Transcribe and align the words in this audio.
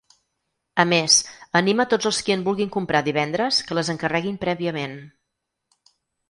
A 0.83 0.85
més, 0.93 1.17
anima 1.59 1.85
tots 1.91 2.09
els 2.11 2.21
qui 2.29 2.35
en 2.37 2.45
vulguin 2.47 2.71
comprar 2.77 3.03
divendres 3.09 3.61
que 3.69 3.79
les 3.79 3.93
encarreguin 3.95 4.41
prèviament. 4.47 4.97